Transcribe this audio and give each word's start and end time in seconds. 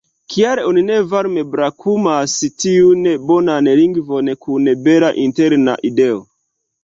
Kial 0.33 0.59
oni 0.67 0.81
ne 0.85 0.95
varme 1.09 1.41
brakumas 1.49 2.37
tiun 2.63 3.05
bonan 3.31 3.69
lingvon 3.81 4.33
kun 4.47 4.67
bela 4.89 5.11
interna 5.27 5.77
ideo? 5.91 6.19